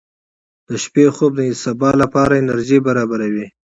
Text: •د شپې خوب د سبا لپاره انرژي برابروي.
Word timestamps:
•د 0.67 0.69
شپې 0.83 1.05
خوب 1.15 1.31
د 1.37 1.41
سبا 1.63 1.89
لپاره 2.01 2.33
انرژي 2.43 2.79
برابروي. 2.87 3.45